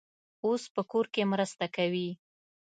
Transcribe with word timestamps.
اوس 0.45 0.63
په 0.73 0.81
کور 0.91 1.05
کې 1.13 1.23
مرسته 1.33 1.65
کوي. 1.75 2.09